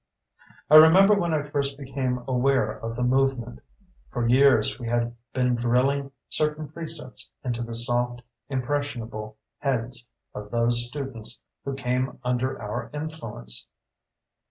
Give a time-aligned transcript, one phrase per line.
[0.71, 3.59] I remember when I first became aware of the movement.
[4.09, 10.87] For years, we had been drilling certain precepts into the soft, impressionable heads of those
[10.87, 13.67] students who came under our influence.